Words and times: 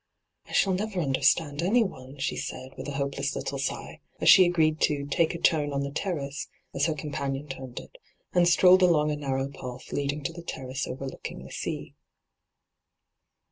'I 0.49 0.53
shall 0.53 0.73
never 0.73 0.99
understand 0.99 1.61
anyone,' 1.61 2.17
she 2.17 2.35
said, 2.35 2.71
with 2.75 2.87
a 2.87 2.93
hopeless 2.93 3.35
little 3.35 3.59
sigh, 3.59 3.99
as 4.19 4.29
she 4.29 4.47
agreed 4.47 4.81
to' 4.81 5.05
take 5.11 5.35
a 5.35 5.37
turn 5.37 5.71
on 5.71 5.81
the 5.83 5.91
terrace,' 5.91 6.47
as 6.73 6.87
her 6.87 6.95
companion 6.95 7.47
termed 7.47 7.79
it, 7.79 7.99
and 8.33 8.47
strolled 8.47 8.81
along 8.81 9.11
a 9.11 9.15
narrow 9.15 9.47
path 9.49 9.91
leading 9.93 10.23
to 10.23 10.33
the 10.33 10.41
terrace 10.41 10.87
overlooking 10.87 11.43
the 11.43 11.51
sea. 11.51 11.93